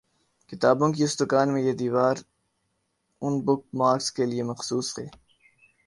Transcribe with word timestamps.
کتابوں 0.49 0.89
کی 0.93 1.03
اس 1.03 1.13
دکان 1.19 1.47
میں 1.53 1.61
یہ 1.61 1.73
دیوار 1.73 2.15
اُن 3.21 3.33
بک 3.45 3.61
مارکس 3.73 4.07
کےلیے 4.11 4.43
مخصوص 4.43 4.87
ہے 4.99 5.07